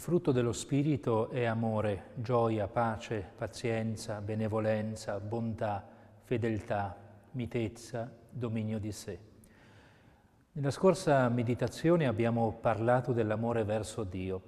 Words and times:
frutto 0.00 0.32
dello 0.32 0.52
Spirito 0.52 1.28
è 1.28 1.44
amore, 1.44 2.12
gioia, 2.14 2.66
pace, 2.68 3.32
pazienza, 3.36 4.22
benevolenza, 4.22 5.20
bontà, 5.20 5.86
fedeltà, 6.22 6.96
mitezza, 7.32 8.10
dominio 8.30 8.78
di 8.78 8.92
sé. 8.92 9.18
Nella 10.52 10.70
scorsa 10.70 11.28
meditazione 11.28 12.06
abbiamo 12.06 12.50
parlato 12.62 13.12
dell'amore 13.12 13.62
verso 13.64 14.02
Dio. 14.02 14.42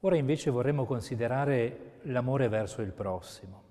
Ora 0.00 0.16
invece 0.16 0.50
vorremmo 0.50 0.84
considerare 0.84 2.00
l'amore 2.02 2.48
verso 2.48 2.82
il 2.82 2.92
prossimo. 2.92 3.62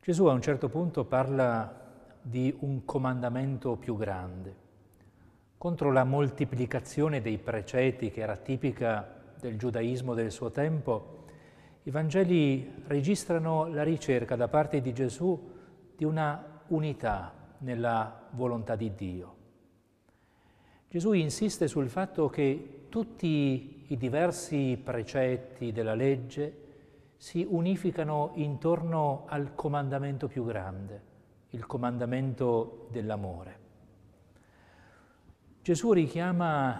Gesù 0.00 0.24
a 0.24 0.32
un 0.32 0.40
certo 0.40 0.70
punto 0.70 1.04
parla 1.04 1.80
di 2.22 2.56
un 2.60 2.86
comandamento 2.86 3.76
più 3.76 3.94
grande 3.94 4.61
contro 5.62 5.92
la 5.92 6.02
moltiplicazione 6.02 7.20
dei 7.20 7.38
precetti 7.38 8.10
che 8.10 8.20
era 8.20 8.36
tipica 8.36 9.32
del 9.38 9.56
giudaismo 9.56 10.12
del 10.12 10.32
suo 10.32 10.50
tempo, 10.50 11.26
i 11.84 11.90
Vangeli 11.92 12.82
registrano 12.88 13.68
la 13.68 13.84
ricerca 13.84 14.34
da 14.34 14.48
parte 14.48 14.80
di 14.80 14.92
Gesù 14.92 15.52
di 15.94 16.04
una 16.04 16.64
unità 16.66 17.32
nella 17.58 18.26
volontà 18.30 18.74
di 18.74 18.92
Dio. 18.96 19.36
Gesù 20.88 21.12
insiste 21.12 21.68
sul 21.68 21.88
fatto 21.88 22.28
che 22.28 22.86
tutti 22.88 23.84
i 23.86 23.96
diversi 23.96 24.76
precetti 24.82 25.70
della 25.70 25.94
legge 25.94 26.56
si 27.16 27.46
unificano 27.48 28.32
intorno 28.34 29.26
al 29.28 29.54
comandamento 29.54 30.26
più 30.26 30.44
grande, 30.44 31.02
il 31.50 31.64
comandamento 31.66 32.88
dell'amore. 32.90 33.61
Gesù 35.62 35.92
richiama 35.92 36.70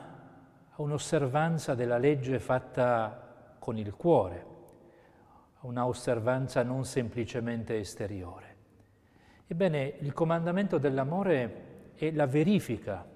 a 0.71 0.83
un'osservanza 0.83 1.77
della 1.77 1.99
legge 1.99 2.41
fatta 2.41 3.55
con 3.61 3.79
il 3.79 3.95
cuore, 3.95 4.47
a 5.61 5.69
una 5.69 5.87
osservanza 5.87 6.65
non 6.65 6.85
semplicemente 6.85 7.79
esteriore. 7.79 8.57
Ebbene, 9.47 9.99
il 10.01 10.13
comandamento 10.13 10.79
dell'amore 10.79 11.93
è 11.95 12.11
la 12.11 12.27
verifica 12.27 13.07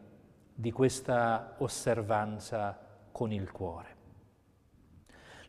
di 0.55 0.71
questa 0.71 1.57
osservanza 1.59 2.79
con 3.11 3.33
il 3.33 3.51
cuore. 3.51 3.95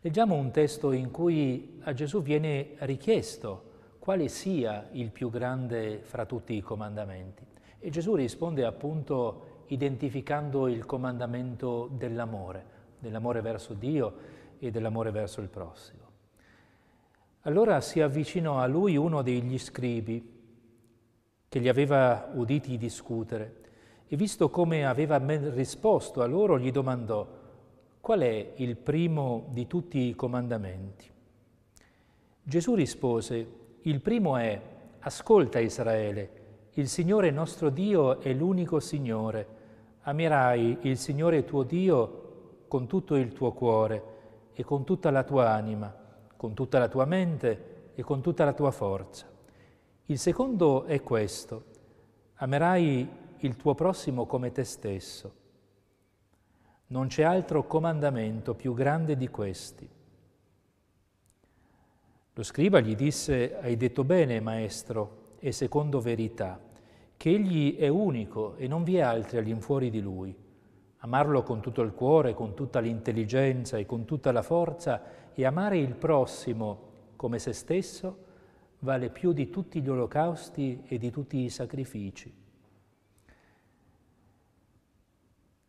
Leggiamo 0.01 0.33
un 0.33 0.49
testo 0.49 0.93
in 0.93 1.11
cui 1.11 1.79
a 1.83 1.93
Gesù 1.93 2.23
viene 2.23 2.73
richiesto 2.79 3.65
quale 3.99 4.29
sia 4.29 4.87
il 4.93 5.11
più 5.11 5.29
grande 5.29 5.99
fra 6.01 6.25
tutti 6.25 6.55
i 6.55 6.61
comandamenti. 6.61 7.45
E 7.77 7.91
Gesù 7.91 8.15
risponde 8.15 8.65
appunto 8.65 9.56
identificando 9.67 10.67
il 10.67 10.85
comandamento 10.85 11.89
dell'amore, 11.91 12.65
dell'amore 12.99 13.41
verso 13.41 13.73
Dio 13.73 14.13
e 14.59 14.71
dell'amore 14.71 15.11
verso 15.11 15.41
il 15.41 15.49
prossimo. 15.49 16.05
Allora 17.41 17.79
si 17.81 18.01
avvicinò 18.01 18.59
a 18.59 18.65
lui 18.65 18.97
uno 18.97 19.21
degli 19.21 19.57
scribi 19.57 20.35
che 21.47 21.59
gli 21.59 21.69
aveva 21.69 22.29
uditi 22.33 22.77
discutere 22.77 23.61
e 24.07 24.15
visto 24.15 24.49
come 24.49 24.85
aveva 24.85 25.17
risposto 25.17 26.21
a 26.21 26.25
loro 26.25 26.59
gli 26.59 26.71
domandò 26.71 27.25
qual 27.99 28.21
è 28.21 28.53
il 28.55 28.75
primo 28.77 29.47
di 29.51 29.67
tutti 29.67 29.99
i 29.99 30.15
comandamenti. 30.15 31.09
Gesù 32.41 32.75
rispose, 32.75 33.47
il 33.81 33.99
primo 33.99 34.37
è, 34.37 34.61
ascolta 34.99 35.59
Israele, 35.59 36.45
il 36.73 36.87
Signore 36.87 37.31
nostro 37.31 37.69
Dio 37.69 38.19
è 38.19 38.31
l'unico 38.33 38.79
Signore 38.79 39.55
Amerai 40.07 40.77
il 40.83 40.97
Signore 40.97 41.43
tuo 41.43 41.63
Dio 41.63 42.63
con 42.69 42.87
tutto 42.87 43.15
il 43.15 43.33
tuo 43.33 43.51
cuore 43.51 44.03
e 44.53 44.63
con 44.63 44.85
tutta 44.85 45.11
la 45.11 45.23
tua 45.23 45.49
anima, 45.51 45.93
con 46.37 46.53
tutta 46.53 46.79
la 46.79 46.87
tua 46.87 47.03
mente 47.03 47.91
e 47.93 48.03
con 48.03 48.21
tutta 48.21 48.45
la 48.45 48.53
tua 48.53 48.71
forza. 48.71 49.29
Il 50.05 50.17
secondo 50.17 50.85
è 50.85 51.03
questo, 51.03 51.65
amerai 52.35 53.09
il 53.39 53.57
tuo 53.57 53.75
prossimo 53.75 54.25
come 54.25 54.53
te 54.53 54.63
stesso. 54.63 55.33
Non 56.87 57.07
c'è 57.07 57.23
altro 57.23 57.67
comandamento 57.67 58.55
più 58.55 58.73
grande 58.73 59.17
di 59.17 59.27
questi. 59.27 59.89
Lo 62.33 62.43
scriba 62.43 62.79
gli 62.79 62.95
disse, 62.95 63.57
hai 63.59 63.75
detto 63.75 64.05
bene, 64.05 64.39
maestro, 64.39 65.35
e 65.39 65.51
secondo 65.51 65.99
verità 65.99 66.65
che 67.17 67.31
Egli 67.31 67.75
è 67.75 67.87
unico 67.87 68.55
e 68.55 68.67
non 68.67 68.83
vi 68.83 68.97
è 68.97 69.01
altri 69.01 69.39
all'infuori 69.39 69.89
di 69.89 69.99
Lui. 69.99 70.35
Amarlo 70.99 71.41
con 71.41 71.61
tutto 71.61 71.81
il 71.81 71.93
cuore, 71.93 72.35
con 72.35 72.53
tutta 72.53 72.79
l'intelligenza 72.79 73.77
e 73.77 73.85
con 73.85 74.05
tutta 74.05 74.31
la 74.31 74.43
forza 74.43 75.33
e 75.33 75.45
amare 75.45 75.79
il 75.79 75.95
prossimo 75.95 76.85
come 77.15 77.39
se 77.39 77.53
stesso 77.53 78.25
vale 78.79 79.09
più 79.09 79.33
di 79.33 79.49
tutti 79.49 79.81
gli 79.81 79.89
olocausti 79.89 80.83
e 80.85 80.99
di 80.99 81.09
tutti 81.09 81.39
i 81.39 81.49
sacrifici. 81.49 82.33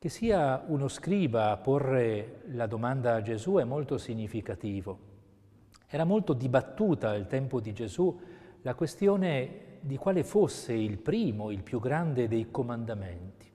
Che 0.00 0.08
sia 0.08 0.64
uno 0.68 0.86
scriba 0.86 1.50
a 1.50 1.56
porre 1.56 2.42
la 2.52 2.66
domanda 2.66 3.14
a 3.14 3.22
Gesù 3.22 3.54
è 3.54 3.64
molto 3.64 3.98
significativo. 3.98 5.06
Era 5.88 6.04
molto 6.04 6.34
dibattuta 6.34 7.10
al 7.10 7.26
tempo 7.26 7.58
di 7.60 7.72
Gesù 7.72 8.20
la 8.62 8.74
questione 8.74 9.67
di 9.80 9.96
quale 9.96 10.24
fosse 10.24 10.72
il 10.72 10.98
primo, 10.98 11.50
il 11.50 11.62
più 11.62 11.80
grande 11.80 12.28
dei 12.28 12.50
comandamenti. 12.50 13.50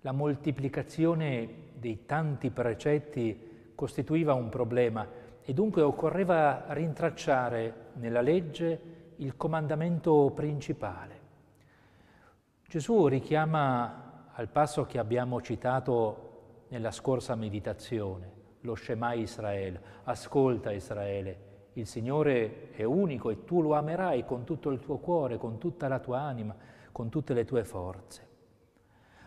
La 0.00 0.12
moltiplicazione 0.12 1.72
dei 1.74 2.04
tanti 2.04 2.50
precetti 2.50 3.72
costituiva 3.74 4.34
un 4.34 4.48
problema 4.48 5.06
e 5.42 5.52
dunque 5.52 5.82
occorreva 5.82 6.64
rintracciare 6.68 7.90
nella 7.94 8.20
legge 8.20 8.92
il 9.16 9.36
comandamento 9.36 10.32
principale. 10.34 11.20
Gesù 12.66 13.06
richiama 13.06 14.30
al 14.32 14.48
passo 14.48 14.84
che 14.84 14.98
abbiamo 14.98 15.40
citato 15.40 16.64
nella 16.68 16.90
scorsa 16.90 17.34
meditazione, 17.34 18.32
lo 18.60 18.74
Shema 18.74 19.12
Israele, 19.12 19.80
ascolta 20.04 20.72
Israele, 20.72 21.43
il 21.74 21.86
Signore 21.86 22.70
è 22.72 22.84
unico 22.84 23.30
e 23.30 23.44
tu 23.44 23.60
lo 23.60 23.74
amerai 23.74 24.24
con 24.24 24.44
tutto 24.44 24.70
il 24.70 24.78
tuo 24.78 24.98
cuore, 24.98 25.38
con 25.38 25.58
tutta 25.58 25.88
la 25.88 25.98
tua 25.98 26.20
anima, 26.20 26.54
con 26.92 27.08
tutte 27.08 27.34
le 27.34 27.44
tue 27.44 27.64
forze. 27.64 28.28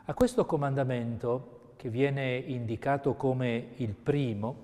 A 0.05 0.13
questo 0.13 0.45
comandamento, 0.45 1.73
che 1.75 1.89
viene 1.89 2.37
indicato 2.37 3.15
come 3.15 3.73
il 3.75 3.93
primo, 3.93 4.55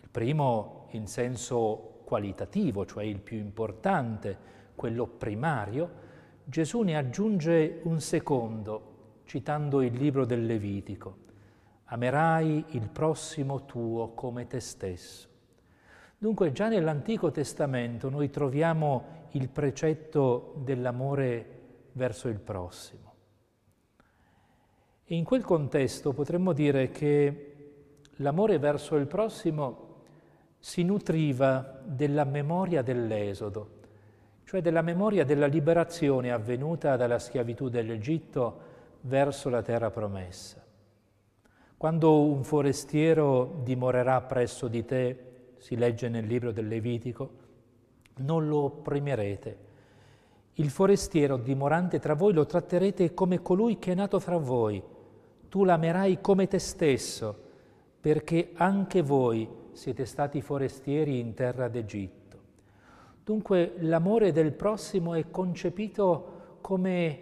il 0.00 0.08
primo 0.08 0.86
in 0.90 1.08
senso 1.08 2.00
qualitativo, 2.04 2.86
cioè 2.86 3.04
il 3.04 3.18
più 3.18 3.36
importante, 3.36 4.38
quello 4.76 5.06
primario, 5.06 6.04
Gesù 6.44 6.82
ne 6.82 6.96
aggiunge 6.96 7.80
un 7.82 8.00
secondo, 8.00 8.94
citando 9.24 9.82
il 9.82 9.94
libro 9.94 10.24
del 10.24 10.46
Levitico. 10.46 11.24
Amerai 11.86 12.64
il 12.70 12.88
prossimo 12.88 13.64
tuo 13.64 14.12
come 14.12 14.46
te 14.46 14.60
stesso. 14.60 15.34
Dunque 16.18 16.52
già 16.52 16.68
nell'Antico 16.68 17.30
Testamento 17.30 18.08
noi 18.08 18.30
troviamo 18.30 19.24
il 19.32 19.48
precetto 19.48 20.54
dell'amore 20.56 21.50
verso 21.92 22.28
il 22.28 22.38
prossimo. 22.38 23.14
E 25.04 25.14
in 25.14 25.24
quel 25.24 25.42
contesto 25.42 26.12
potremmo 26.12 26.52
dire 26.52 26.90
che 26.90 27.54
l'amore 28.16 28.58
verso 28.58 28.96
il 28.96 29.06
prossimo 29.06 29.84
si 30.58 30.82
nutriva 30.82 31.80
della 31.84 32.24
memoria 32.24 32.82
dell'Esodo, 32.82 33.74
cioè 34.44 34.62
della 34.62 34.82
memoria 34.82 35.24
della 35.24 35.46
liberazione 35.46 36.32
avvenuta 36.32 36.96
dalla 36.96 37.18
schiavitù 37.18 37.68
dell'Egitto 37.68 38.60
verso 39.02 39.50
la 39.50 39.62
terra 39.62 39.90
promessa. 39.90 40.64
Quando 41.76 42.22
un 42.22 42.42
forestiero 42.42 43.60
dimorerà 43.62 44.22
presso 44.22 44.66
di 44.66 44.84
te, 44.84 45.25
si 45.58 45.76
legge 45.76 46.08
nel 46.08 46.26
libro 46.26 46.52
del 46.52 46.68
Levitico, 46.68 47.30
non 48.18 48.48
lo 48.48 48.58
opprimerete. 48.64 49.64
Il 50.54 50.70
forestiero 50.70 51.36
dimorante 51.36 51.98
tra 51.98 52.14
voi 52.14 52.32
lo 52.32 52.46
tratterete 52.46 53.12
come 53.12 53.42
colui 53.42 53.78
che 53.78 53.92
è 53.92 53.94
nato 53.94 54.18
fra 54.18 54.38
voi. 54.38 54.82
Tu 55.48 55.64
l'amerai 55.64 56.20
come 56.20 56.46
te 56.46 56.58
stesso, 56.58 57.38
perché 58.00 58.52
anche 58.54 59.02
voi 59.02 59.48
siete 59.72 60.06
stati 60.06 60.40
forestieri 60.40 61.18
in 61.18 61.34
terra 61.34 61.68
d'Egitto. 61.68 62.38
Dunque 63.22 63.74
l'amore 63.80 64.32
del 64.32 64.52
prossimo 64.52 65.14
è 65.14 65.30
concepito 65.30 66.58
come 66.60 67.20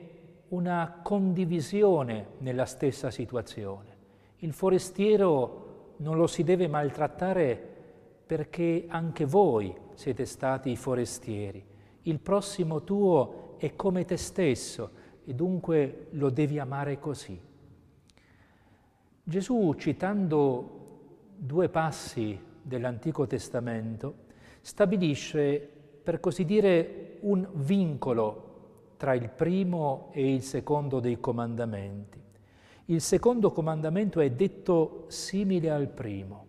una 0.49 1.01
condivisione 1.03 2.27
nella 2.39 2.67
stessa 2.67 3.11
situazione. 3.11 3.97
Il 4.39 4.53
forestiero 4.53 5.95
non 5.97 6.17
lo 6.17 6.27
si 6.27 6.45
deve 6.45 6.69
maltrattare 6.69 7.74
perché 8.27 8.87
anche 8.89 9.25
voi 9.25 9.75
siete 9.95 10.25
stati 10.25 10.77
forestieri. 10.77 11.65
Il 12.03 12.21
prossimo 12.21 12.83
tuo 12.83 13.55
è 13.59 13.75
come 13.77 14.05
te 14.05 14.17
stesso 14.17 14.91
e 15.25 15.35
dunque 15.35 16.09
lo 16.11 16.31
devi 16.31 16.59
amare 16.59 16.99
così. 16.99 17.41
Gesù, 19.23 19.75
citando 19.79 20.83
due 21.37 21.69
passi 21.69 22.39
dell'Antico 22.61 23.27
Testamento, 23.27 24.15
stabilisce, 24.61 25.71
per 26.03 26.21
così 26.21 26.45
dire, 26.45 27.19
un 27.21 27.49
vincolo 27.55 28.43
tra 28.97 29.15
il 29.15 29.31
primo 29.31 30.11
e 30.13 30.35
il 30.35 30.43
secondo 30.43 31.01
dei 31.01 31.21
comandamenti. 31.21 32.23
Il 32.87 33.01
secondo 33.01 33.51
comandamento 33.51 34.21
è 34.21 34.31
detto 34.31 35.05
simile 35.09 35.71
al 35.71 35.89
primo, 35.89 36.47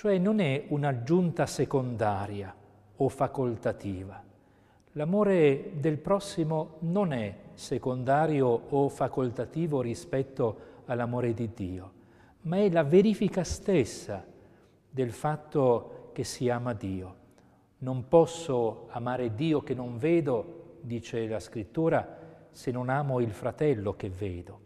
cioè 0.00 0.16
non 0.16 0.40
è 0.40 0.64
un'aggiunta 0.68 1.44
secondaria 1.44 2.54
o 2.96 3.08
facoltativa. 3.10 4.24
L'amore 4.92 5.72
del 5.74 5.98
prossimo 5.98 6.76
non 6.78 7.12
è 7.12 7.36
secondario 7.52 8.46
o 8.46 8.88
facoltativo 8.88 9.82
rispetto 9.82 10.58
all'amore 10.86 11.34
di 11.34 11.50
Dio, 11.52 11.92
ma 12.44 12.56
è 12.56 12.70
la 12.70 12.82
verifica 12.82 13.44
stessa 13.44 14.24
del 14.88 15.12
fatto 15.12 16.08
che 16.14 16.24
si 16.24 16.48
ama 16.48 16.72
Dio. 16.72 17.16
Non 17.80 18.08
posso 18.08 18.86
amare 18.92 19.34
Dio 19.34 19.60
che 19.60 19.74
non 19.74 19.98
vedo, 19.98 20.78
dice 20.80 21.28
la 21.28 21.40
scrittura, 21.40 22.48
se 22.50 22.70
non 22.70 22.88
amo 22.88 23.20
il 23.20 23.32
fratello 23.32 23.96
che 23.96 24.08
vedo. 24.08 24.60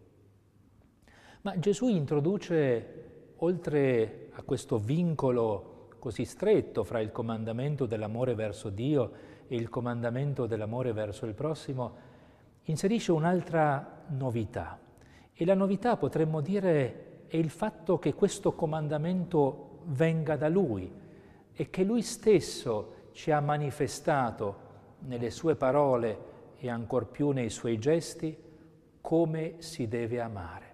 Ma 1.40 1.58
Gesù 1.58 1.88
introduce, 1.88 3.32
oltre 3.38 4.23
a 4.36 4.42
questo 4.42 4.78
vincolo 4.78 5.88
così 5.98 6.24
stretto 6.24 6.84
fra 6.84 7.00
il 7.00 7.12
comandamento 7.12 7.86
dell'amore 7.86 8.34
verso 8.34 8.68
Dio 8.68 9.12
e 9.46 9.56
il 9.56 9.68
comandamento 9.68 10.46
dell'amore 10.46 10.92
verso 10.92 11.26
il 11.26 11.34
prossimo, 11.34 11.96
inserisce 12.64 13.12
un'altra 13.12 14.02
novità. 14.08 14.78
E 15.32 15.44
la 15.44 15.54
novità, 15.54 15.96
potremmo 15.96 16.40
dire, 16.40 17.24
è 17.26 17.36
il 17.36 17.50
fatto 17.50 17.98
che 17.98 18.14
questo 18.14 18.52
comandamento 18.52 19.80
venga 19.86 20.36
da 20.36 20.48
Lui 20.48 20.92
e 21.52 21.70
che 21.70 21.84
Lui 21.84 22.02
stesso 22.02 23.08
ci 23.12 23.30
ha 23.30 23.40
manifestato 23.40 24.62
nelle 25.00 25.30
sue 25.30 25.56
parole 25.56 26.32
e 26.58 26.68
ancor 26.68 27.06
più 27.06 27.30
nei 27.30 27.50
suoi 27.50 27.78
gesti 27.78 28.36
come 29.00 29.54
si 29.58 29.86
deve 29.86 30.20
amare. 30.20 30.72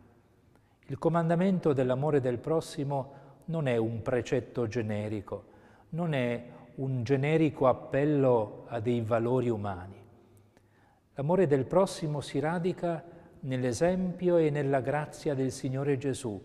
Il 0.86 0.98
comandamento 0.98 1.72
dell'amore 1.72 2.20
del 2.20 2.38
prossimo 2.38 3.19
non 3.50 3.66
è 3.66 3.76
un 3.76 4.00
precetto 4.00 4.68
generico, 4.68 5.44
non 5.90 6.14
è 6.14 6.42
un 6.76 7.02
generico 7.02 7.66
appello 7.66 8.64
a 8.68 8.78
dei 8.78 9.00
valori 9.00 9.50
umani. 9.50 9.96
L'amore 11.14 11.46
del 11.48 11.66
prossimo 11.66 12.20
si 12.20 12.38
radica 12.38 13.04
nell'esempio 13.40 14.36
e 14.36 14.50
nella 14.50 14.80
grazia 14.80 15.34
del 15.34 15.50
Signore 15.50 15.98
Gesù, 15.98 16.40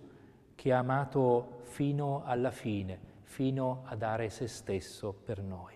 che 0.55 0.73
ha 0.73 0.79
amato 0.79 1.59
fino 1.61 2.23
alla 2.25 2.51
fine, 2.51 2.99
fino 3.21 3.83
a 3.85 3.95
dare 3.95 4.29
se 4.29 4.47
stesso 4.47 5.13
per 5.13 5.41
noi. 5.41 5.73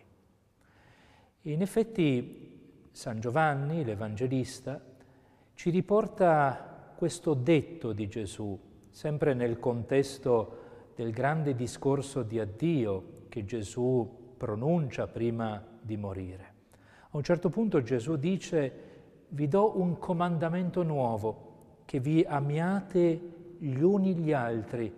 in 1.43 1.61
effetti 1.61 2.89
San 2.91 3.19
Giovanni, 3.19 3.85
l'Evangelista, 3.85 4.81
ci 5.53 5.69
riporta 5.69 6.93
questo 6.97 7.33
detto 7.33 7.93
di 7.93 8.07
Gesù, 8.07 8.59
sempre 8.89 9.33
nel 9.33 9.59
contesto 9.59 10.58
del 10.99 11.11
grande 11.13 11.55
discorso 11.55 12.23
di 12.23 12.41
addio 12.41 13.21
che 13.29 13.45
Gesù 13.45 14.33
pronuncia 14.35 15.07
prima 15.07 15.63
di 15.79 15.95
morire. 15.95 16.53
A 17.11 17.15
un 17.15 17.23
certo 17.23 17.49
punto 17.49 17.81
Gesù 17.81 18.17
dice, 18.17 18.73
vi 19.29 19.47
do 19.47 19.79
un 19.79 19.97
comandamento 19.97 20.83
nuovo, 20.83 21.83
che 21.85 22.01
vi 22.01 22.25
amiate 22.27 23.55
gli 23.59 23.79
uni 23.79 24.13
gli 24.13 24.33
altri 24.33 24.93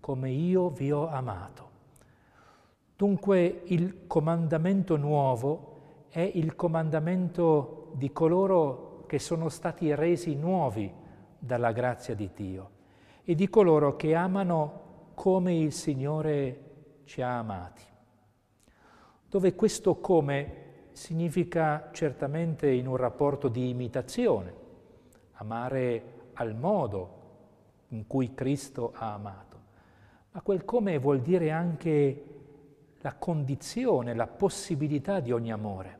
come 0.00 0.30
io 0.30 0.70
vi 0.70 0.90
ho 0.90 1.08
amato. 1.08 1.68
Dunque 2.96 3.64
il 3.66 4.06
comandamento 4.06 4.96
nuovo 4.96 6.06
è 6.08 6.30
il 6.32 6.56
comandamento 6.56 7.90
di 7.92 8.10
coloro 8.10 9.04
che 9.06 9.18
sono 9.18 9.50
stati 9.50 9.94
resi 9.94 10.34
nuovi 10.34 10.90
dalla 11.38 11.72
grazia 11.72 12.14
di 12.14 12.30
Dio 12.34 12.70
e 13.22 13.34
di 13.34 13.50
coloro 13.50 13.96
che 13.96 14.14
amano 14.14 14.81
come 15.22 15.54
il 15.54 15.70
Signore 15.70 17.02
ci 17.04 17.22
ha 17.22 17.38
amati. 17.38 17.84
Dove 19.28 19.54
questo 19.54 20.00
come 20.00 20.88
significa 20.90 21.90
certamente 21.92 22.68
in 22.68 22.88
un 22.88 22.96
rapporto 22.96 23.46
di 23.46 23.68
imitazione, 23.68 24.52
amare 25.34 26.30
al 26.32 26.56
modo 26.56 27.20
in 27.90 28.08
cui 28.08 28.34
Cristo 28.34 28.94
ha 28.96 29.12
amato, 29.12 29.60
ma 30.32 30.40
quel 30.40 30.64
come 30.64 30.98
vuol 30.98 31.20
dire 31.20 31.52
anche 31.52 32.24
la 32.98 33.14
condizione, 33.14 34.14
la 34.14 34.26
possibilità 34.26 35.20
di 35.20 35.30
ogni 35.30 35.52
amore. 35.52 35.98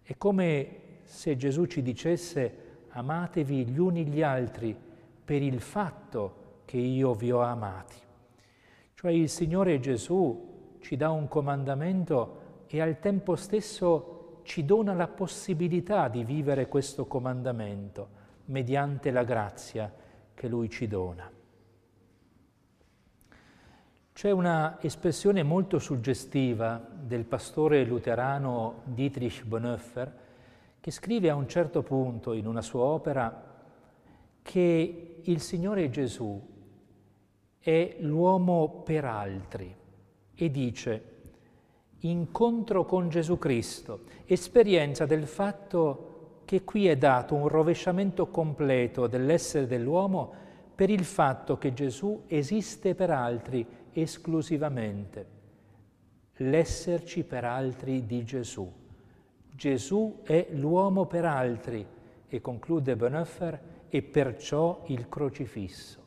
È 0.00 0.16
come 0.16 1.00
se 1.02 1.36
Gesù 1.36 1.66
ci 1.66 1.82
dicesse 1.82 2.86
amatevi 2.88 3.66
gli 3.66 3.78
uni 3.78 4.06
gli 4.06 4.22
altri 4.22 4.74
per 5.22 5.42
il 5.42 5.60
fatto 5.60 6.62
che 6.64 6.78
io 6.78 7.12
vi 7.12 7.30
ho 7.30 7.42
amati. 7.42 8.03
Cioè 9.04 9.12
il 9.12 9.28
Signore 9.28 9.80
Gesù 9.80 10.78
ci 10.80 10.96
dà 10.96 11.10
un 11.10 11.28
comandamento 11.28 12.64
e 12.66 12.80
al 12.80 13.00
tempo 13.00 13.36
stesso 13.36 14.40
ci 14.44 14.64
dona 14.64 14.94
la 14.94 15.08
possibilità 15.08 16.08
di 16.08 16.24
vivere 16.24 16.68
questo 16.68 17.04
comandamento 17.04 18.08
mediante 18.46 19.10
la 19.10 19.22
grazia 19.22 19.92
che 20.32 20.48
Lui 20.48 20.70
ci 20.70 20.86
dona. 20.86 21.30
C'è 24.14 24.30
una 24.30 24.78
espressione 24.80 25.42
molto 25.42 25.78
suggestiva 25.78 26.82
del 26.90 27.26
pastore 27.26 27.84
luterano 27.84 28.84
Dietrich 28.84 29.44
Bonhoeffer 29.44 30.18
che 30.80 30.90
scrive 30.90 31.28
a 31.28 31.34
un 31.34 31.46
certo 31.46 31.82
punto 31.82 32.32
in 32.32 32.46
una 32.46 32.62
sua 32.62 32.84
opera 32.84 33.52
che 34.40 35.16
il 35.20 35.40
Signore 35.42 35.90
Gesù 35.90 36.52
è 37.64 37.96
l'uomo 38.00 38.82
per 38.84 39.06
altri 39.06 39.74
e 40.34 40.50
dice 40.50 41.12
incontro 42.00 42.84
con 42.84 43.08
Gesù 43.08 43.38
Cristo, 43.38 44.00
esperienza 44.26 45.06
del 45.06 45.26
fatto 45.26 46.42
che 46.44 46.62
qui 46.62 46.88
è 46.88 46.98
dato 46.98 47.34
un 47.34 47.48
rovesciamento 47.48 48.26
completo 48.26 49.06
dell'essere 49.06 49.66
dell'uomo 49.66 50.30
per 50.74 50.90
il 50.90 51.04
fatto 51.04 51.56
che 51.56 51.72
Gesù 51.72 52.24
esiste 52.26 52.94
per 52.94 53.08
altri 53.08 53.66
esclusivamente, 53.92 55.26
l'esserci 56.34 57.24
per 57.24 57.46
altri 57.46 58.04
di 58.04 58.24
Gesù. 58.24 58.70
Gesù 59.50 60.20
è 60.22 60.48
l'uomo 60.50 61.06
per 61.06 61.24
altri 61.24 61.86
e 62.28 62.40
conclude 62.42 62.94
Bonhoeffer 62.94 63.60
e 63.88 64.02
perciò 64.02 64.82
il 64.88 65.08
crocifisso. 65.08 66.03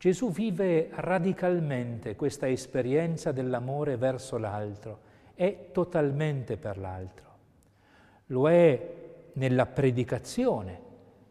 Gesù 0.00 0.30
vive 0.30 0.88
radicalmente 0.92 2.16
questa 2.16 2.48
esperienza 2.48 3.32
dell'amore 3.32 3.98
verso 3.98 4.38
l'altro, 4.38 5.00
è 5.34 5.66
totalmente 5.72 6.56
per 6.56 6.78
l'altro. 6.78 7.26
Lo 8.28 8.48
è 8.48 8.94
nella 9.34 9.66
predicazione, 9.66 10.80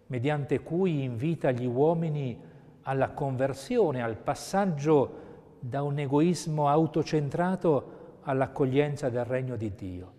mediante 0.05 0.59
cui 0.59 1.01
invita 1.01 1.49
gli 1.49 1.65
uomini 1.65 2.39
alla 2.83 3.09
conversione, 3.09 4.03
al 4.03 4.17
passaggio 4.17 5.13
da 5.59 5.81
un 5.81 5.97
egoismo 5.97 6.69
autocentrato 6.69 8.17
all'accoglienza 8.21 9.09
del 9.09 9.25
regno 9.25 9.55
di 9.55 9.73
Dio. 9.73 10.11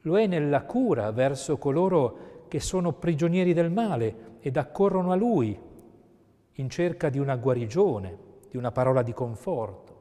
Lo 0.00 0.18
è 0.18 0.26
nella 0.26 0.62
cura 0.62 1.12
verso 1.12 1.58
coloro 1.58 2.46
che 2.48 2.58
sono 2.58 2.92
prigionieri 2.92 3.52
del 3.52 3.70
male 3.70 4.38
ed 4.40 4.56
accorrono 4.56 5.12
a 5.12 5.14
Lui 5.14 5.70
in 6.56 6.68
cerca 6.68 7.08
di 7.08 7.18
una 7.18 7.36
guarigione, 7.36 8.30
di 8.50 8.56
una 8.56 8.72
parola 8.72 9.02
di 9.02 9.14
conforto. 9.14 10.00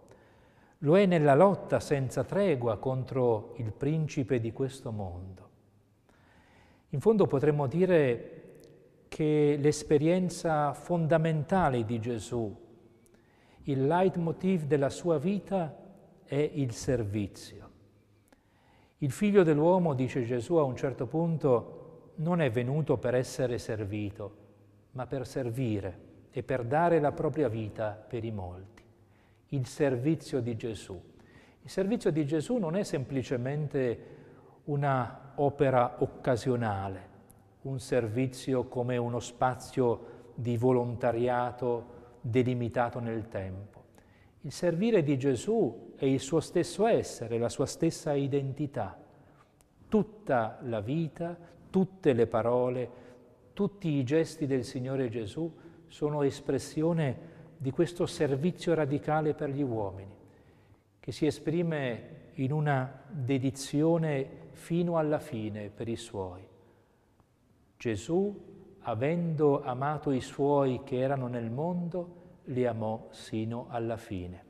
Lo 0.79 0.97
è 0.97 1.05
nella 1.05 1.35
lotta 1.35 1.79
senza 1.79 2.23
tregua 2.23 2.77
contro 2.77 3.53
il 3.57 3.71
principe 3.71 4.39
di 4.39 4.51
questo 4.51 4.91
mondo. 4.91 5.49
In 6.89 6.99
fondo 6.99 7.27
potremmo 7.27 7.67
dire 7.67 8.39
che 9.07 9.57
l'esperienza 9.59 10.73
fondamentale 10.73 11.85
di 11.85 11.99
Gesù, 11.99 12.53
il 13.63 13.85
leitmotiv 13.85 14.65
della 14.65 14.89
sua 14.89 15.17
vita 15.17 15.77
è 16.25 16.35
il 16.35 16.73
servizio. 16.73 17.69
Il 18.97 19.11
figlio 19.11 19.43
dell'uomo, 19.43 19.93
dice 19.93 20.23
Gesù 20.23 20.55
a 20.55 20.63
un 20.63 20.75
certo 20.75 21.05
punto, 21.05 22.11
non 22.15 22.41
è 22.41 22.49
venuto 22.49 22.97
per 22.97 23.15
essere 23.15 23.57
servito, 23.57 24.35
ma 24.91 25.07
per 25.07 25.25
servire 25.25 26.09
e 26.31 26.43
per 26.43 26.63
dare 26.63 26.99
la 26.99 27.11
propria 27.11 27.47
vita 27.47 27.91
per 27.91 28.23
i 28.23 28.31
molti. 28.31 28.83
Il 29.49 29.65
servizio 29.67 30.41
di 30.41 30.55
Gesù. 30.55 30.99
Il 31.63 31.69
servizio 31.69 32.11
di 32.11 32.25
Gesù 32.25 32.57
non 32.57 32.75
è 32.75 32.83
semplicemente 32.83 34.19
una 34.65 35.33
opera 35.35 35.97
occasionale, 35.99 37.09
un 37.63 37.79
servizio 37.79 38.65
come 38.65 38.97
uno 38.97 39.19
spazio 39.19 40.19
di 40.35 40.57
volontariato 40.57 41.99
delimitato 42.21 42.99
nel 42.99 43.27
tempo. 43.27 43.79
Il 44.41 44.51
servire 44.51 45.03
di 45.03 45.17
Gesù 45.19 45.93
è 45.95 46.05
il 46.05 46.19
suo 46.19 46.39
stesso 46.39 46.87
essere, 46.87 47.37
la 47.37 47.49
sua 47.49 47.65
stessa 47.65 48.13
identità. 48.13 48.97
Tutta 49.87 50.59
la 50.63 50.79
vita, 50.79 51.37
tutte 51.69 52.13
le 52.13 52.25
parole, 52.25 52.89
tutti 53.53 53.89
i 53.89 54.03
gesti 54.03 54.47
del 54.47 54.63
Signore 54.63 55.09
Gesù 55.09 55.53
sono 55.91 56.21
espressione 56.21 57.29
di 57.57 57.69
questo 57.71 58.05
servizio 58.05 58.73
radicale 58.73 59.33
per 59.33 59.49
gli 59.49 59.61
uomini, 59.61 60.15
che 60.99 61.11
si 61.11 61.25
esprime 61.25 62.29
in 62.35 62.53
una 62.53 63.03
dedizione 63.09 64.47
fino 64.53 64.97
alla 64.97 65.19
fine 65.19 65.69
per 65.69 65.89
i 65.89 65.97
suoi. 65.97 66.47
Gesù, 67.77 68.33
avendo 68.79 69.63
amato 69.63 70.11
i 70.11 70.21
suoi 70.21 70.81
che 70.85 70.97
erano 70.97 71.27
nel 71.27 71.51
mondo, 71.51 72.19
li 72.45 72.65
amò 72.65 73.09
sino 73.11 73.65
alla 73.67 73.97
fine. 73.97 74.45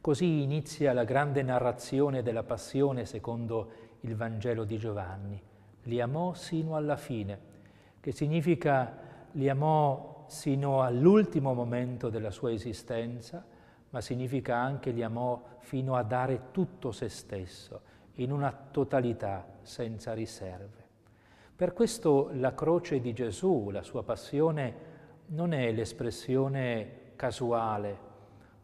Così 0.00 0.42
inizia 0.42 0.94
la 0.94 1.04
grande 1.04 1.42
narrazione 1.42 2.22
della 2.22 2.42
passione 2.42 3.04
secondo 3.04 3.70
il 4.00 4.16
Vangelo 4.16 4.64
di 4.64 4.78
Giovanni. 4.78 5.40
Li 5.82 6.00
amò 6.00 6.32
sino 6.32 6.74
alla 6.74 6.96
fine, 6.96 7.38
che 8.00 8.12
significa 8.12 9.10
li 9.32 9.48
amò 9.48 10.11
sino 10.32 10.82
all'ultimo 10.82 11.52
momento 11.52 12.08
della 12.08 12.30
sua 12.30 12.52
esistenza, 12.52 13.44
ma 13.90 14.00
significa 14.00 14.56
anche 14.56 14.90
li 14.90 15.02
amò 15.02 15.40
fino 15.58 15.94
a 15.94 16.02
dare 16.02 16.44
tutto 16.52 16.90
se 16.90 17.10
stesso, 17.10 17.82
in 18.14 18.32
una 18.32 18.50
totalità 18.70 19.46
senza 19.60 20.14
riserve. 20.14 20.80
Per 21.54 21.74
questo 21.74 22.30
la 22.32 22.54
croce 22.54 23.00
di 23.00 23.12
Gesù, 23.12 23.68
la 23.70 23.82
sua 23.82 24.02
passione, 24.04 24.74
non 25.26 25.52
è 25.52 25.70
l'espressione 25.70 27.12
casuale, 27.14 27.98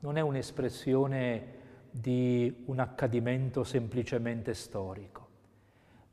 non 0.00 0.16
è 0.16 0.22
un'espressione 0.22 1.56
di 1.90 2.62
un 2.64 2.78
accadimento 2.78 3.62
semplicemente 3.62 4.54
storico, 4.54 5.28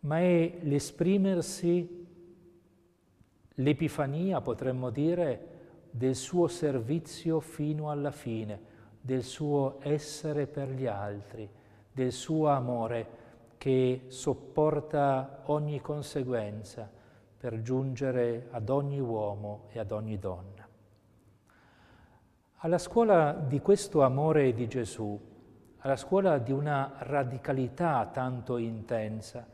ma 0.01 0.19
è 0.19 0.57
l'esprimersi, 0.63 2.04
l'epifania, 3.55 4.41
potremmo 4.41 4.89
dire, 4.89 5.53
del 5.91 6.15
suo 6.15 6.47
servizio 6.47 7.39
fino 7.39 7.89
alla 7.89 8.12
fine, 8.12 8.74
del 9.00 9.24
suo 9.24 9.77
essere 9.79 10.47
per 10.47 10.69
gli 10.69 10.88
altri, 10.88 11.50
del 11.91 12.12
suo 12.12 12.47
amore 12.47 13.24
che 13.57 14.05
sopporta 14.07 15.43
ogni 15.45 15.79
conseguenza 15.79 16.89
per 17.38 17.62
giungere 17.62 18.47
ad 18.51 18.69
ogni 18.69 19.00
uomo 19.00 19.67
e 19.69 19.79
ad 19.79 19.91
ogni 19.91 20.19
donna. 20.19 20.67
Alla 22.57 22.77
scuola 22.77 23.31
di 23.33 23.59
questo 23.62 24.01
amore 24.01 24.53
di 24.53 24.67
Gesù, 24.67 25.19
alla 25.77 25.95
scuola 25.95 26.39
di 26.39 26.51
una 26.51 26.95
radicalità 26.97 28.09
tanto 28.12 28.57
intensa, 28.57 29.47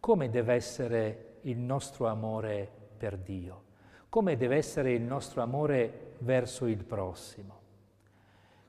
come 0.00 0.28
deve 0.28 0.54
essere 0.54 1.36
il 1.42 1.58
nostro 1.58 2.08
amore 2.08 2.77
per 2.98 3.16
Dio? 3.16 3.62
Come 4.10 4.36
deve 4.36 4.56
essere 4.56 4.92
il 4.92 5.02
nostro 5.02 5.40
amore 5.40 6.16
verso 6.18 6.66
il 6.66 6.84
prossimo? 6.84 7.56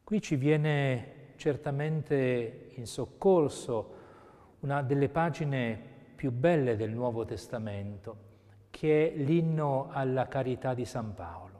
Qui 0.03 0.21
ci 0.21 0.37
viene 0.37 1.33
certamente 1.35 2.71
in 2.75 2.85
soccorso 2.85 3.97
una 4.59 4.81
delle 4.81 5.09
pagine 5.09 5.79
più 6.15 6.31
belle 6.31 6.75
del 6.75 6.91
Nuovo 6.91 7.25
Testamento, 7.25 8.27
che 8.69 9.13
è 9.13 9.17
l'inno 9.17 9.87
alla 9.91 10.27
carità 10.27 10.73
di 10.73 10.85
San 10.85 11.13
Paolo. 11.13 11.59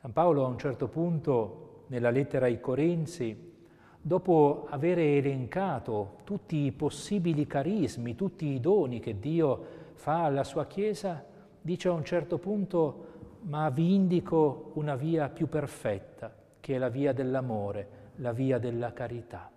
San 0.00 0.12
Paolo 0.12 0.44
a 0.44 0.48
un 0.48 0.58
certo 0.58 0.88
punto 0.88 1.84
nella 1.88 2.10
lettera 2.10 2.46
ai 2.46 2.60
Corinzi, 2.60 3.54
dopo 4.00 4.66
aver 4.70 4.98
elencato 4.98 6.18
tutti 6.24 6.64
i 6.64 6.72
possibili 6.72 7.46
carismi, 7.46 8.14
tutti 8.14 8.46
i 8.46 8.60
doni 8.60 9.00
che 9.00 9.18
Dio 9.18 9.64
fa 9.94 10.24
alla 10.24 10.44
sua 10.44 10.66
Chiesa, 10.66 11.24
dice 11.66 11.88
a 11.88 11.92
un 11.92 12.04
certo 12.04 12.38
punto, 12.38 13.06
ma 13.42 13.68
vi 13.70 13.92
indico 13.92 14.70
una 14.74 14.94
via 14.94 15.28
più 15.28 15.48
perfetta, 15.48 16.32
che 16.60 16.76
è 16.76 16.78
la 16.78 16.88
via 16.88 17.12
dell'amore, 17.12 18.12
la 18.16 18.30
via 18.30 18.58
della 18.58 18.92
carità. 18.92 19.50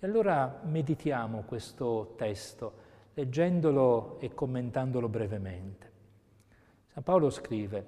E 0.00 0.06
allora 0.06 0.60
meditiamo 0.64 1.44
questo 1.46 2.14
testo 2.16 2.88
leggendolo 3.14 4.18
e 4.18 4.34
commentandolo 4.34 5.08
brevemente. 5.08 5.90
San 6.88 7.04
Paolo 7.04 7.30
scrive, 7.30 7.86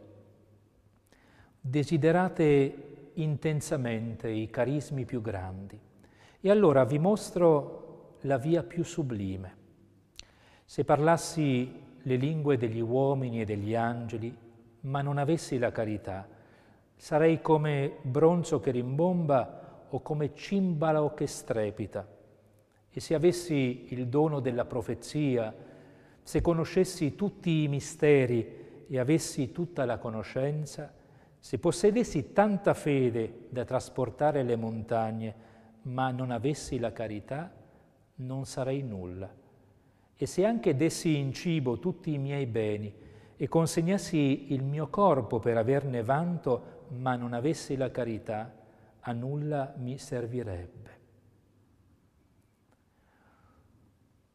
desiderate 1.61 3.11
intensamente 3.15 4.29
i 4.29 4.49
carismi 4.51 5.05
più 5.05 5.21
grandi 5.21 5.79
e 6.41 6.49
allora 6.49 6.85
vi 6.85 7.01
mostro 7.01 8.19
la 8.21 8.39
via 8.39 8.63
più 8.63 8.85
sublime. 8.85 9.57
Se 10.65 10.85
parlassi 10.85 11.91
le 12.03 12.17
lingue 12.17 12.57
degli 12.57 12.81
uomini 12.81 13.41
e 13.41 13.45
degli 13.45 13.75
angeli, 13.75 14.37
ma 14.81 15.03
non 15.03 15.19
avessi 15.19 15.59
la 15.59 15.71
carità, 15.71 16.27
sarei 16.97 17.41
come 17.41 17.99
bronzo 18.03 18.61
che 18.61 18.71
rimbomba 18.71 19.87
o 19.91 20.01
come 20.01 20.35
cimbalo 20.35 21.15
che 21.15 21.27
strepita. 21.27 22.07
E 22.91 23.01
se 23.01 23.15
avessi 23.15 23.87
il 23.91 24.09
dono 24.09 24.41
della 24.41 24.65
profezia, 24.65 25.55
se 26.23 26.41
conoscessi 26.41 27.15
tutti 27.15 27.63
i 27.63 27.69
misteri 27.69 28.87
e 28.89 28.99
avessi 28.99 29.53
tutta 29.53 29.85
la 29.85 29.99
conoscenza, 29.99 30.93
se 31.39 31.59
possedessi 31.59 32.33
tanta 32.33 32.75
fede 32.75 33.47
da 33.49 33.65
trasportare 33.65 34.43
le 34.43 34.57
montagne, 34.57 35.35
ma 35.83 36.11
non 36.11 36.31
avessi 36.31 36.79
la 36.79 36.93
carità, 36.93 37.51
non 38.17 38.47
sarei 38.47 38.83
nulla. 38.83 39.42
E 40.17 40.27
se 40.27 40.45
anche 40.45 40.77
dessi 40.77 41.17
in 41.17 41.33
cibo 41.33 41.79
tutti 41.79 42.13
i 42.13 42.19
miei 42.19 42.47
beni 42.47 42.95
e 43.37 43.49
consegnassi 43.49 44.53
il 44.53 44.63
mio 44.63 44.89
corpo 44.89 45.41
per 45.41 45.57
averne 45.57 46.03
vanto, 46.03 46.85
ma 46.91 47.17
non 47.17 47.33
avessi 47.33 47.77
la 47.77 47.91
carità, 47.91 48.55
a 49.01 49.13
nulla 49.13 49.75
mi 49.79 49.99
servirebbe. 49.99 51.01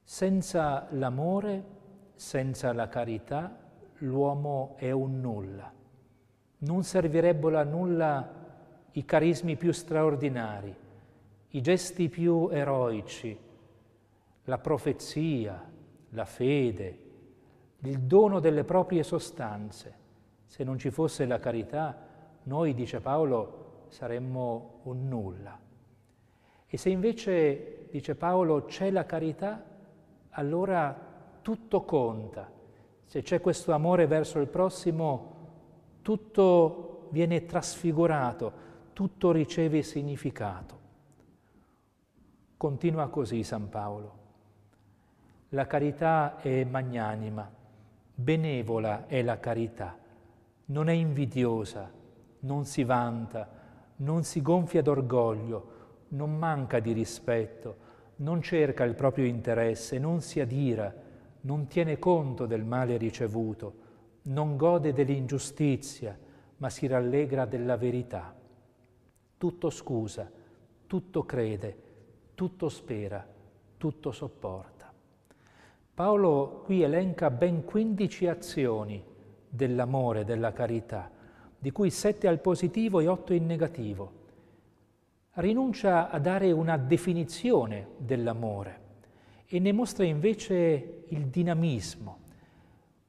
Senza 0.04 0.88
l'amore, 0.92 1.64
senza 2.16 2.74
la 2.74 2.90
carità, 2.90 3.58
l'uomo 4.00 4.76
è 4.78 4.92
un 4.92 5.20
nulla. 5.22 5.72
Non 6.60 6.84
servirebbero 6.84 7.58
a 7.58 7.64
nulla 7.64 8.34
i 8.92 9.06
carismi 9.06 9.56
più 9.56 9.72
straordinari, 9.72 10.76
i 11.50 11.62
gesti 11.62 12.10
più 12.10 12.50
eroici, 12.50 13.38
la 14.48 14.58
profezia, 14.60 15.62
la 16.12 16.26
fede, 16.26 17.00
il 17.80 18.00
dono 18.00 18.40
delle 18.40 18.64
proprie 18.64 19.04
sostanze. 19.04 20.06
Se 20.46 20.64
non 20.64 20.78
ci 20.78 20.90
fosse 20.90 21.26
la 21.26 21.40
carità, 21.40 21.96
noi, 22.44 22.74
dice 22.74 23.02
Paolo, 23.02 23.86
saremmo 23.90 24.80
un 24.84 25.08
nulla. 25.10 25.60
E 26.66 26.78
se 26.78 26.90
invece, 26.90 27.88
dice 27.92 28.16
Paolo, 28.16 28.64
c'è 28.64 28.90
la 28.90 29.06
carità, 29.06 29.62
allora 30.30 30.98
tutto 31.42 31.84
conta. 31.84 32.50
Se 33.04 33.22
c'è 33.22 33.42
questo 33.42 33.74
amore 33.74 34.08
verso 34.08 34.40
il 34.40 34.48
prossimo, 34.48 35.36
tutto 36.02 37.10
viene 37.12 37.46
trasfigurato, 37.46 38.52
tutto 38.94 39.32
riceve 39.32 39.82
significato. 39.82 40.80
Continua 42.56 43.10
così 43.10 43.44
San 43.44 43.68
Paolo. 43.68 44.17
La 45.52 45.66
carità 45.66 46.42
è 46.42 46.66
magnanima, 46.66 47.50
benevola 48.14 49.08
è 49.08 49.22
la 49.22 49.40
carità, 49.40 49.98
non 50.66 50.90
è 50.90 50.92
invidiosa, 50.92 51.90
non 52.40 52.66
si 52.66 52.84
vanta, 52.84 53.50
non 53.98 54.26
si 54.26 54.42
gonfia 54.42 54.82
d'orgoglio, 54.82 55.76
non 56.10 56.36
manca 56.36 56.82
di 56.82 56.92
rispetto, 56.92 57.78
non 58.18 58.42
cerca 58.42 58.84
il 58.84 58.94
proprio 58.94 59.24
interesse, 59.24 59.98
non 60.00 60.20
si 60.20 60.42
adira, 60.42 60.94
non 61.42 61.68
tiene 61.68 61.98
conto 61.98 62.46
del 62.46 62.66
male 62.66 62.98
ricevuto, 62.98 63.74
non 64.24 64.58
gode 64.58 64.92
dell'ingiustizia, 64.92 66.18
ma 66.58 66.70
si 66.70 66.88
rallegra 66.88 67.46
della 67.46 67.78
verità. 67.78 68.36
Tutto 69.38 69.70
scusa, 69.70 70.30
tutto 70.86 71.24
crede, 71.24 71.78
tutto 72.36 72.68
spera, 72.68 73.26
tutto 73.78 74.12
sopporta. 74.12 74.77
Paolo 75.98 76.62
qui 76.64 76.84
elenca 76.84 77.32
ben 77.32 77.66
15 77.66 78.28
azioni 78.28 79.04
dell'amore, 79.50 80.26
della 80.26 80.54
carità, 80.54 81.10
di 81.58 81.72
cui 81.72 81.90
sette 81.90 82.28
al 82.28 82.40
positivo 82.40 83.00
e 83.00 83.08
otto 83.08 83.34
in 83.34 83.48
negativo. 83.48 84.12
Rinuncia 85.32 86.12
a 86.12 86.20
dare 86.20 86.52
una 86.52 86.78
definizione 86.78 87.88
dell'amore 87.98 88.82
e 89.48 89.58
ne 89.58 89.72
mostra 89.72 90.04
invece 90.04 91.06
il 91.08 91.30
dinamismo, 91.30 92.20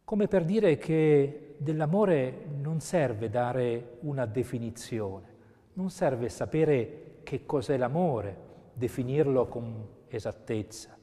come 0.03 0.27
per 0.27 0.47
dire 0.47 0.79
che 0.79 1.57
dell'amore 1.59 2.47
non 2.59 2.81
serve 2.81 3.29
dare 3.29 3.99
una 4.01 4.25
definizione, 4.25 5.27
Non 5.75 5.91
serve 5.91 6.31
sapere 6.31 7.19
che 7.23 7.45
cos'è 7.45 7.77
l'amore, 7.77 8.37
definirlo 8.73 9.47
con 9.47 9.87
esattezza, 10.09 10.98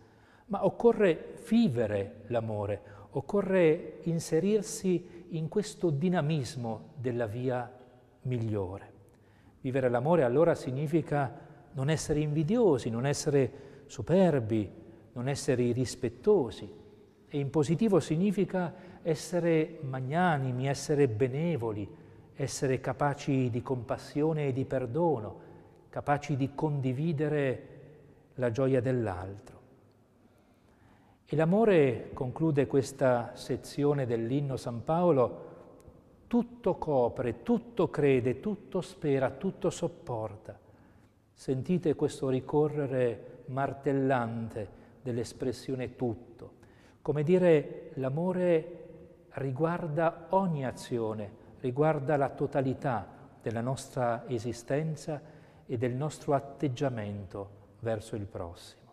ma 0.48 0.66
occorre 0.66 1.36
vivere 1.48 2.22
l'amore, 2.28 2.82
occorre 3.12 4.00
inserirsi 4.04 5.26
in 5.30 5.48
questo 5.48 5.90
dinamismo 5.90 6.92
della 6.96 7.26
via 7.26 7.72
migliore. 8.24 8.94
Vivere 9.62 9.90
l'amore 9.90 10.24
allora 10.24 10.54
significa 10.54 11.34
non 11.74 11.90
essere 11.90 12.20
invidiosi, 12.20 12.90
non 12.90 13.06
essere 13.06 13.84
superbi, 13.88 14.70
non 15.14 15.28
essere 15.28 15.64
irrispettosi. 15.64 16.72
E 17.28 17.40
in 17.40 17.50
positivo 17.50 18.00
significa 18.00 18.74
essere 19.02 19.80
magnanimi, 19.82 20.68
essere 20.68 21.08
benevoli, 21.08 21.88
essere 22.36 22.80
capaci 22.80 23.50
di 23.50 23.62
compassione 23.62 24.48
e 24.48 24.54
di 24.54 24.66
perdono, 24.66 25.40
capaci 25.90 26.36
di 26.36 26.54
condividere 26.54 27.68
la 28.36 28.52
gioia 28.52 28.82
dell'altro. 28.82 29.55
E 31.28 31.36
l'amore, 31.36 32.12
conclude 32.14 32.68
questa 32.68 33.32
sezione 33.34 34.06
dell'inno 34.06 34.58
San 34.58 34.84
Paolo, 34.84 35.54
tutto 36.28 36.76
copre, 36.76 37.42
tutto 37.42 37.90
crede, 37.90 38.40
tutto 38.40 38.80
spera, 38.82 39.32
tutto 39.32 39.72
sopporta. 39.72 40.56
Sentite 41.34 41.96
questo 41.96 42.30
ricorrere 42.30 43.44
martellante 43.48 44.70
dell'espressione 45.02 45.96
tutto. 45.96 46.52
Come 47.02 47.24
dire, 47.24 47.90
l'amore 47.96 48.84
riguarda 49.30 50.28
ogni 50.30 50.64
azione, 50.64 51.30
riguarda 51.62 52.18
la 52.18 52.30
totalità 52.30 53.08
della 53.42 53.62
nostra 53.62 54.26
esistenza 54.28 55.20
e 55.66 55.76
del 55.76 55.94
nostro 55.94 56.36
atteggiamento 56.36 57.50
verso 57.80 58.16
il 58.16 58.26
prossimo. 58.26 58.85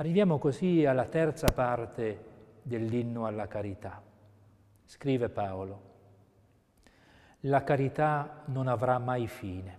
Arriviamo 0.00 0.38
così 0.38 0.86
alla 0.86 1.04
terza 1.04 1.48
parte 1.54 2.24
dell'inno 2.62 3.26
alla 3.26 3.46
carità. 3.46 4.00
Scrive 4.86 5.28
Paolo, 5.28 5.80
la 7.40 7.62
carità 7.62 8.44
non 8.46 8.66
avrà 8.66 8.96
mai 8.98 9.26
fine, 9.26 9.78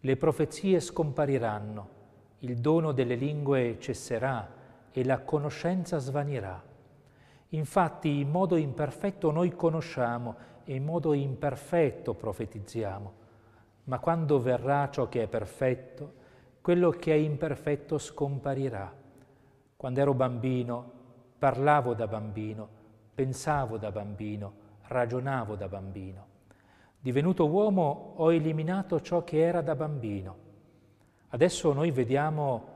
le 0.00 0.16
profezie 0.18 0.78
scompariranno, 0.78 1.88
il 2.40 2.58
dono 2.58 2.92
delle 2.92 3.14
lingue 3.14 3.78
cesserà 3.80 4.46
e 4.92 5.04
la 5.06 5.20
conoscenza 5.20 5.96
svanirà. 5.96 6.62
Infatti 7.48 8.18
in 8.20 8.28
modo 8.28 8.56
imperfetto 8.56 9.30
noi 9.30 9.54
conosciamo 9.54 10.36
e 10.64 10.74
in 10.74 10.84
modo 10.84 11.14
imperfetto 11.14 12.12
profetizziamo, 12.12 13.12
ma 13.84 13.98
quando 14.00 14.38
verrà 14.38 14.90
ciò 14.90 15.08
che 15.08 15.22
è 15.22 15.26
perfetto, 15.28 16.12
quello 16.60 16.90
che 16.90 17.14
è 17.14 17.16
imperfetto 17.16 17.96
scomparirà. 17.96 19.04
Quando 19.76 20.00
ero 20.00 20.14
bambino, 20.14 20.90
parlavo 21.38 21.92
da 21.92 22.06
bambino, 22.06 22.66
pensavo 23.14 23.76
da 23.76 23.90
bambino, 23.90 24.52
ragionavo 24.84 25.54
da 25.54 25.68
bambino. 25.68 26.26
Divenuto 26.98 27.46
uomo 27.46 28.14
ho 28.16 28.32
eliminato 28.32 29.00
ciò 29.02 29.22
che 29.22 29.38
era 29.38 29.60
da 29.60 29.74
bambino. 29.74 30.44
Adesso 31.28 31.74
noi 31.74 31.90
vediamo 31.90 32.74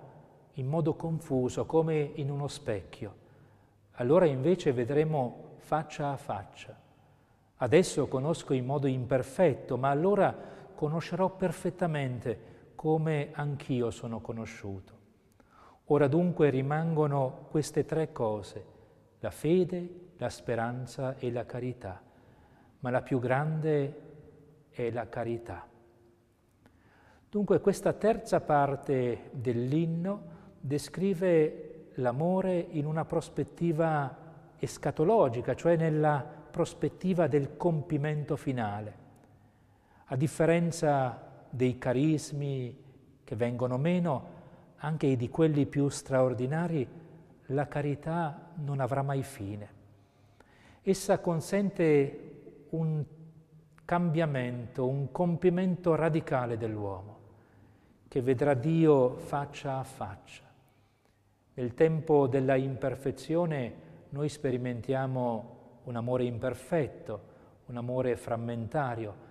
in 0.54 0.66
modo 0.66 0.94
confuso, 0.94 1.64
come 1.64 1.98
in 2.16 2.30
uno 2.30 2.48
specchio. 2.48 3.14
Allora 3.92 4.26
invece 4.26 4.72
vedremo 4.72 5.54
faccia 5.56 6.10
a 6.10 6.16
faccia. 6.18 6.78
Adesso 7.56 8.08
conosco 8.08 8.52
in 8.52 8.66
modo 8.66 8.86
imperfetto, 8.86 9.78
ma 9.78 9.88
allora 9.88 10.36
conoscerò 10.74 11.30
perfettamente 11.30 12.72
come 12.74 13.30
anch'io 13.32 13.90
sono 13.90 14.20
conosciuto. 14.20 14.99
Ora 15.92 16.06
dunque 16.06 16.50
rimangono 16.50 17.46
queste 17.50 17.84
tre 17.84 18.12
cose, 18.12 18.64
la 19.18 19.32
fede, 19.32 20.10
la 20.18 20.28
speranza 20.28 21.16
e 21.16 21.32
la 21.32 21.44
carità, 21.44 22.00
ma 22.78 22.90
la 22.90 23.02
più 23.02 23.18
grande 23.18 24.00
è 24.70 24.88
la 24.92 25.08
carità. 25.08 25.66
Dunque 27.28 27.60
questa 27.60 27.92
terza 27.92 28.40
parte 28.40 29.30
dell'inno 29.32 30.22
descrive 30.60 31.88
l'amore 31.94 32.56
in 32.70 32.86
una 32.86 33.04
prospettiva 33.04 34.16
escatologica, 34.60 35.54
cioè 35.54 35.74
nella 35.74 36.24
prospettiva 36.50 37.26
del 37.26 37.56
compimento 37.56 38.36
finale. 38.36 38.94
A 40.04 40.14
differenza 40.14 41.46
dei 41.50 41.78
carismi 41.78 42.84
che 43.24 43.34
vengono 43.34 43.76
meno, 43.76 44.29
anche 44.82 45.16
di 45.16 45.28
quelli 45.28 45.66
più 45.66 45.88
straordinari, 45.88 46.86
la 47.46 47.68
carità 47.68 48.52
non 48.56 48.80
avrà 48.80 49.02
mai 49.02 49.22
fine. 49.22 49.78
Essa 50.82 51.18
consente 51.18 52.66
un 52.70 53.04
cambiamento, 53.84 54.86
un 54.86 55.10
compimento 55.10 55.94
radicale 55.94 56.56
dell'uomo, 56.56 57.18
che 58.08 58.22
vedrà 58.22 58.54
Dio 58.54 59.16
faccia 59.16 59.78
a 59.78 59.84
faccia. 59.84 60.44
Nel 61.54 61.74
tempo 61.74 62.26
della 62.26 62.56
imperfezione 62.56 63.88
noi 64.10 64.28
sperimentiamo 64.28 65.58
un 65.84 65.96
amore 65.96 66.24
imperfetto, 66.24 67.20
un 67.66 67.76
amore 67.76 68.16
frammentario, 68.16 69.28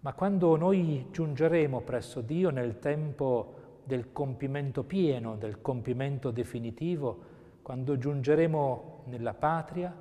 ma 0.00 0.12
quando 0.12 0.54
noi 0.56 1.08
giungeremo 1.10 1.80
presso 1.80 2.20
Dio 2.20 2.50
nel 2.50 2.78
tempo 2.78 3.62
del 3.84 4.12
compimento 4.12 4.82
pieno, 4.82 5.36
del 5.36 5.60
compimento 5.60 6.30
definitivo, 6.30 7.32
quando 7.62 7.96
giungeremo 7.96 9.02
nella 9.06 9.34
patria, 9.34 9.94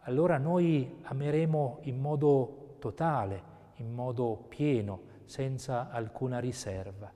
allora 0.00 0.38
noi 0.38 0.98
ameremo 1.02 1.78
in 1.82 1.98
modo 1.98 2.76
totale, 2.78 3.42
in 3.76 3.92
modo 3.92 4.44
pieno, 4.48 5.00
senza 5.24 5.90
alcuna 5.90 6.38
riserva. 6.38 7.12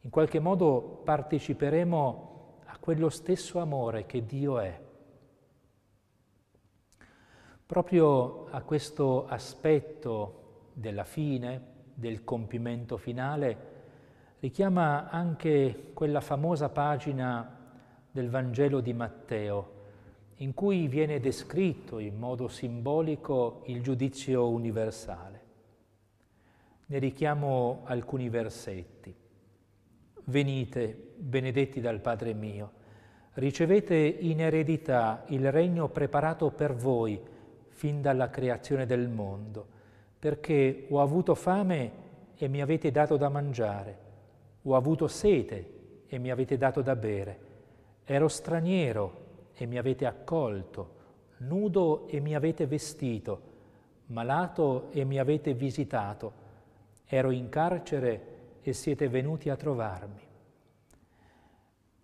In 0.00 0.10
qualche 0.10 0.38
modo 0.38 1.00
parteciperemo 1.04 2.32
a 2.66 2.76
quello 2.78 3.08
stesso 3.08 3.58
amore 3.58 4.06
che 4.06 4.24
Dio 4.24 4.58
è 4.58 4.80
Proprio 7.66 8.46
a 8.50 8.60
questo 8.60 9.26
aspetto 9.26 10.68
della 10.74 11.04
fine, 11.04 11.72
del 11.94 12.22
compimento 12.22 12.98
finale, 12.98 13.73
richiama 14.44 15.08
anche 15.08 15.92
quella 15.94 16.20
famosa 16.20 16.68
pagina 16.68 17.50
del 18.10 18.28
Vangelo 18.28 18.80
di 18.80 18.92
Matteo, 18.92 19.70
in 20.36 20.52
cui 20.52 20.86
viene 20.86 21.18
descritto 21.18 21.98
in 21.98 22.18
modo 22.18 22.48
simbolico 22.48 23.62
il 23.68 23.80
giudizio 23.80 24.50
universale. 24.50 25.40
Ne 26.84 26.98
richiamo 26.98 27.84
alcuni 27.84 28.28
versetti. 28.28 29.14
Venite, 30.24 31.12
benedetti 31.16 31.80
dal 31.80 32.00
Padre 32.00 32.34
mio, 32.34 32.72
ricevete 33.34 33.96
in 33.96 34.42
eredità 34.42 35.24
il 35.28 35.50
regno 35.50 35.88
preparato 35.88 36.50
per 36.50 36.74
voi, 36.74 37.18
fin 37.70 38.02
dalla 38.02 38.28
creazione 38.28 38.84
del 38.84 39.08
mondo, 39.08 39.66
perché 40.18 40.84
ho 40.90 41.00
avuto 41.00 41.34
fame 41.34 41.92
e 42.36 42.46
mi 42.48 42.60
avete 42.60 42.90
dato 42.90 43.16
da 43.16 43.30
mangiare, 43.30 44.03
ho 44.66 44.76
avuto 44.76 45.08
sete 45.08 46.04
e 46.06 46.18
mi 46.18 46.30
avete 46.30 46.56
dato 46.56 46.80
da 46.80 46.96
bere, 46.96 47.38
ero 48.04 48.28
straniero 48.28 49.22
e 49.54 49.66
mi 49.66 49.76
avete 49.76 50.06
accolto, 50.06 51.02
nudo 51.38 52.06
e 52.08 52.20
mi 52.20 52.34
avete 52.34 52.66
vestito, 52.66 53.52
malato 54.06 54.90
e 54.90 55.04
mi 55.04 55.18
avete 55.18 55.54
visitato, 55.54 56.32
ero 57.04 57.30
in 57.30 57.48
carcere 57.48 58.32
e 58.62 58.72
siete 58.72 59.08
venuti 59.08 59.50
a 59.50 59.56
trovarmi. 59.56 60.22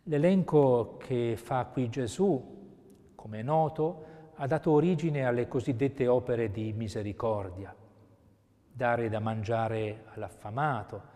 L'elenco 0.04 0.96
che 0.98 1.36
fa 1.36 1.64
qui 1.66 1.88
Gesù, 1.88 2.58
come 3.14 3.40
è 3.40 3.42
noto, 3.42 4.04
ha 4.34 4.46
dato 4.46 4.70
origine 4.70 5.24
alle 5.24 5.48
cosiddette 5.48 6.06
opere 6.06 6.50
di 6.50 6.72
misericordia, 6.72 7.74
dare 8.72 9.08
da 9.08 9.20
mangiare 9.20 10.04
all'affamato, 10.14 11.09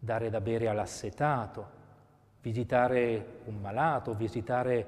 dare 0.00 0.30
da 0.30 0.40
bere 0.40 0.68
all'assetato, 0.68 1.78
visitare 2.40 3.42
un 3.44 3.60
malato, 3.60 4.14
visitare 4.14 4.86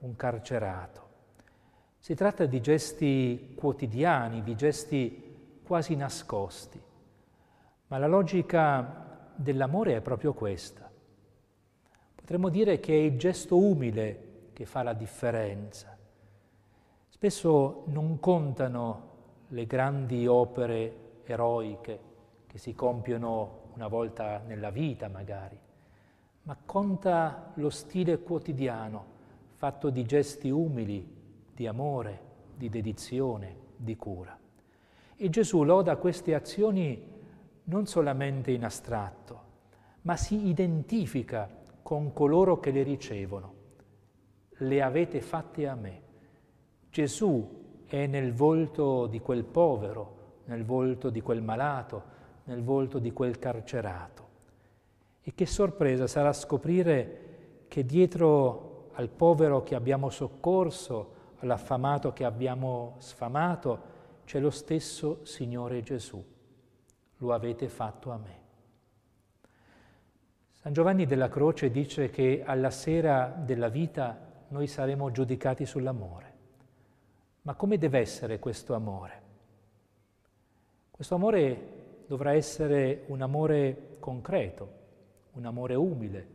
un 0.00 0.14
carcerato. 0.14 1.08
Si 1.98 2.14
tratta 2.14 2.46
di 2.46 2.60
gesti 2.60 3.54
quotidiani, 3.56 4.44
di 4.44 4.54
gesti 4.54 5.60
quasi 5.64 5.96
nascosti, 5.96 6.80
ma 7.88 7.98
la 7.98 8.06
logica 8.06 9.32
dell'amore 9.34 9.96
è 9.96 10.00
proprio 10.00 10.34
questa. 10.34 10.88
Potremmo 12.14 12.48
dire 12.48 12.78
che 12.78 12.92
è 12.92 13.00
il 13.00 13.18
gesto 13.18 13.58
umile 13.58 14.50
che 14.52 14.64
fa 14.66 14.84
la 14.84 14.92
differenza, 14.92 15.98
Spesso 17.20 17.82
non 17.88 18.18
contano 18.18 19.08
le 19.48 19.66
grandi 19.66 20.26
opere 20.26 21.20
eroiche, 21.24 22.00
che 22.46 22.56
si 22.56 22.74
compiono 22.74 23.59
una 23.80 23.88
volta 23.88 24.42
nella 24.46 24.68
vita 24.68 25.08
magari, 25.08 25.58
ma 26.42 26.54
conta 26.66 27.50
lo 27.54 27.70
stile 27.70 28.18
quotidiano 28.20 29.18
fatto 29.54 29.88
di 29.88 30.04
gesti 30.04 30.50
umili, 30.50 31.08
di 31.54 31.66
amore, 31.66 32.20
di 32.54 32.68
dedizione, 32.68 33.56
di 33.76 33.96
cura. 33.96 34.38
E 35.16 35.30
Gesù 35.30 35.62
loda 35.62 35.96
queste 35.96 36.34
azioni 36.34 37.02
non 37.64 37.86
solamente 37.86 38.50
in 38.50 38.66
astratto, 38.66 39.42
ma 40.02 40.14
si 40.16 40.48
identifica 40.48 41.48
con 41.82 42.12
coloro 42.12 42.60
che 42.60 42.72
le 42.72 42.82
ricevono. 42.82 43.54
Le 44.58 44.82
avete 44.82 45.22
fatte 45.22 45.66
a 45.66 45.74
me. 45.74 46.02
Gesù 46.90 47.84
è 47.86 48.06
nel 48.06 48.34
volto 48.34 49.06
di 49.06 49.20
quel 49.20 49.44
povero, 49.44 50.16
nel 50.44 50.66
volto 50.66 51.08
di 51.08 51.22
quel 51.22 51.40
malato, 51.40 52.18
nel 52.50 52.64
volto 52.64 52.98
di 52.98 53.12
quel 53.12 53.38
carcerato. 53.38 54.28
E 55.22 55.32
che 55.34 55.46
sorpresa 55.46 56.08
sarà 56.08 56.32
scoprire 56.32 57.28
che 57.68 57.86
dietro 57.86 58.90
al 58.94 59.08
povero 59.08 59.62
che 59.62 59.76
abbiamo 59.76 60.10
soccorso, 60.10 61.18
all'affamato 61.38 62.12
che 62.12 62.24
abbiamo 62.24 62.96
sfamato, 62.98 63.98
c'è 64.24 64.40
lo 64.40 64.50
stesso 64.50 65.24
Signore 65.24 65.82
Gesù. 65.82 66.22
Lo 67.18 67.32
avete 67.32 67.68
fatto 67.68 68.10
a 68.10 68.16
me. 68.16 68.38
San 70.52 70.72
Giovanni 70.72 71.06
della 71.06 71.28
Croce 71.28 71.70
dice 71.70 72.10
che 72.10 72.42
alla 72.44 72.70
sera 72.70 73.26
della 73.26 73.68
vita 73.68 74.28
noi 74.48 74.66
saremo 74.66 75.12
giudicati 75.12 75.64
sull'amore. 75.64 76.34
Ma 77.42 77.54
come 77.54 77.78
deve 77.78 78.00
essere 78.00 78.40
questo 78.40 78.74
amore? 78.74 79.22
Questo 80.90 81.14
amore 81.14 81.78
dovrà 82.10 82.32
essere 82.32 83.04
un 83.06 83.22
amore 83.22 83.98
concreto, 84.00 84.68
un 85.34 85.44
amore 85.44 85.76
umile, 85.76 86.26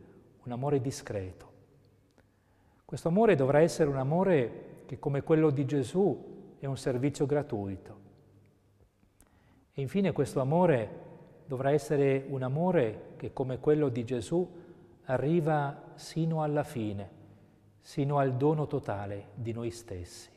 un 0.44 0.52
amore 0.52 0.80
discreto. 0.80 1.52
Questo 2.82 3.08
amore 3.08 3.34
dovrà 3.34 3.60
essere 3.60 3.90
un 3.90 3.98
amore 3.98 4.84
che 4.86 4.98
come 4.98 5.22
quello 5.22 5.50
di 5.50 5.66
Gesù 5.66 6.54
è 6.58 6.64
un 6.64 6.78
servizio 6.78 7.26
gratuito. 7.26 8.00
E 9.74 9.82
infine 9.82 10.12
questo 10.12 10.40
amore 10.40 10.88
dovrà 11.44 11.72
essere 11.72 12.24
un 12.26 12.42
amore 12.42 13.12
che 13.16 13.34
come 13.34 13.58
quello 13.58 13.90
di 13.90 14.02
Gesù 14.06 14.50
arriva 15.04 15.92
sino 15.96 16.42
alla 16.42 16.64
fine, 16.64 17.10
sino 17.82 18.16
al 18.16 18.34
dono 18.34 18.66
totale 18.66 19.26
di 19.34 19.52
noi 19.52 19.70
stessi. 19.70 20.35